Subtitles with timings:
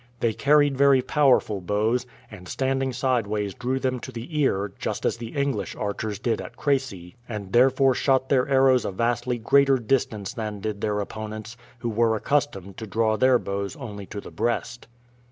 [0.19, 5.15] They carried very powerful bows, and standing sideways drew them to the ear, just as
[5.17, 10.33] the English archers did at Crecy, and therefore shot their arrows a vastly greater distance
[10.33, 14.87] than did their opponents, who were accustomed to draw their bows only to the breast.